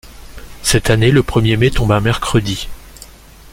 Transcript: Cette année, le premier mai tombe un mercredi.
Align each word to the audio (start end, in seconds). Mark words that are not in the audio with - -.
Cette 0.63 0.89
année, 0.89 1.11
le 1.11 1.21
premier 1.21 1.57
mai 1.57 1.69
tombe 1.69 1.91
un 1.91 1.99
mercredi. 1.99 2.67